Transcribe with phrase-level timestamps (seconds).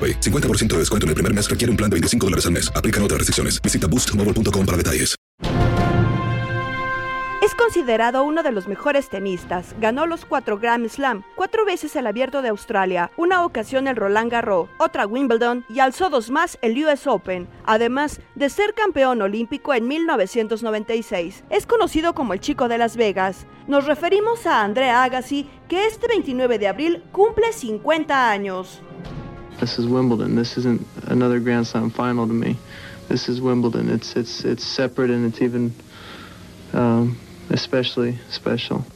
[0.00, 0.20] AroPay.
[0.20, 2.72] 50% de descuento en el primer mes requiere un plan de 25 dólares al mes.
[2.74, 3.60] Aplican otras restricciones.
[3.60, 5.20] Visita boostmobile.com para detalles.
[7.42, 9.74] Es considerado uno de los mejores tenistas.
[9.80, 14.30] Ganó los cuatro Grand Slam, cuatro veces el Abierto de Australia, una ocasión el Roland
[14.30, 19.72] Garros, otra Wimbledon y alzó dos más el US Open, además de ser campeón olímpico
[19.72, 21.44] en 1996.
[21.48, 23.46] Es conocido como el Chico de Las Vegas.
[23.66, 28.82] Nos referimos a Andrea Agassi, que este 29 de abril cumple 50 años.
[29.60, 30.36] This is Wimbledon.
[30.36, 32.56] This isn't another Grand Slam final to me.
[33.08, 33.90] This is Wimbledon.
[33.90, 35.74] It's it's it's separate and it's even
[36.72, 37.18] um,
[37.50, 38.86] especially special.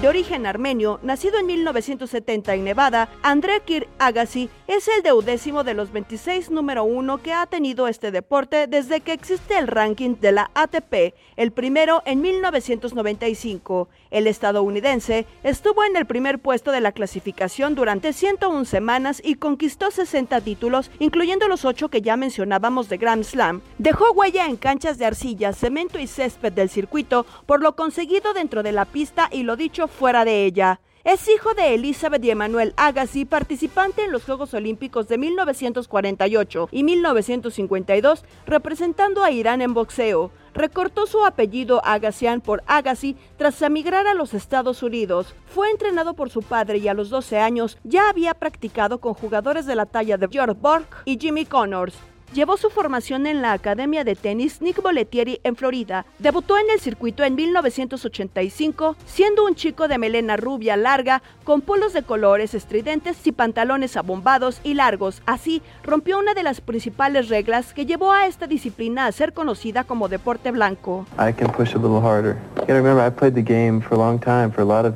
[0.00, 5.74] De origen armenio, nacido en 1970 en Nevada, André Kir Agassi es el deudécimo de
[5.74, 10.32] los 26 número uno que ha tenido este deporte desde que existe el ranking de
[10.32, 13.90] la ATP, el primero en 1995.
[14.10, 19.90] El estadounidense estuvo en el primer puesto de la clasificación durante 101 semanas y conquistó
[19.90, 23.60] 60 títulos, incluyendo los 8 que ya mencionábamos de Grand Slam.
[23.78, 28.62] Dejó huella en canchas de arcilla, cemento y césped del circuito por lo conseguido dentro
[28.62, 30.80] de la pista y lo dicho fuera de ella.
[31.02, 36.84] Es hijo de Elizabeth y Emmanuel Agassi, participante en los Juegos Olímpicos de 1948 y
[36.84, 40.30] 1952, representando a Irán en boxeo.
[40.52, 45.34] Recortó su apellido Agassian por Agassi tras emigrar a los Estados Unidos.
[45.46, 49.64] Fue entrenado por su padre y a los 12 años ya había practicado con jugadores
[49.64, 51.94] de la talla de George Borg y Jimmy Connors.
[52.32, 56.06] Llevó su formación en la Academia de Tenis Nick Bollettieri en Florida.
[56.20, 61.92] Debutó en el circuito en 1985, siendo un chico de melena rubia larga, con polos
[61.92, 65.22] de colores estridentes y pantalones abombados y largos.
[65.26, 69.82] Así, rompió una de las principales reglas que llevó a esta disciplina a ser conocida
[69.82, 71.06] como deporte blanco.
[71.18, 72.36] I can push a little harder.
[72.54, 74.94] You gotta remember, I played the game for a long time for a lot of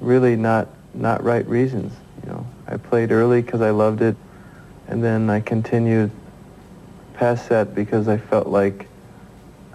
[0.00, 1.92] really not not right reasons.
[2.24, 4.16] You know, I played early because I loved it.
[4.88, 6.10] And then I continued
[7.14, 8.88] past that because I felt like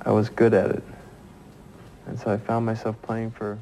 [0.04, 0.84] I was good at it.
[2.08, 3.60] And so I found myself playing for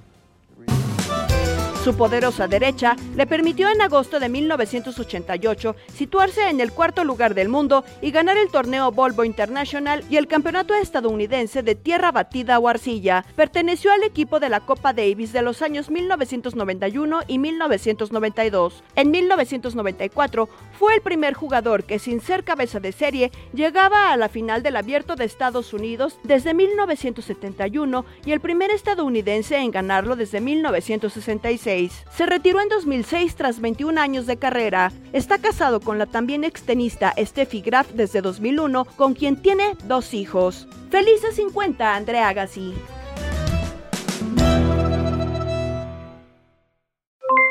[1.84, 7.50] Su poderosa derecha le permitió en agosto de 1988 situarse en el cuarto lugar del
[7.50, 12.68] mundo y ganar el torneo Volvo International y el campeonato estadounidense de tierra batida o
[12.68, 13.26] arcilla.
[13.36, 18.84] Perteneció al equipo de la Copa Davis de los años 1991 y 1992.
[18.96, 24.30] En 1994 fue el primer jugador que sin ser cabeza de serie llegaba a la
[24.30, 30.42] final del Abierto de Estados Unidos desde 1971 y el primer estadounidense en ganarlo desde
[30.42, 31.71] 1966.
[32.12, 34.92] Se retiró en 2006 tras 21 años de carrera.
[35.14, 40.68] Está casado con la también extenista Steffi Graf desde 2001, con quien tiene dos hijos.
[40.90, 42.74] Felices 50, Andrea Agassi.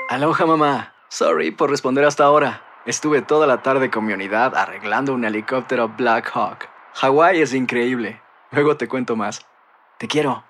[0.08, 0.94] Aloha mamá.
[1.08, 2.62] Sorry por responder hasta ahora.
[2.84, 6.68] Estuve toda la tarde con mi unidad arreglando un helicóptero Black Hawk.
[6.94, 8.20] Hawái es increíble.
[8.50, 9.46] Luego te cuento más.
[9.98, 10.49] Te quiero.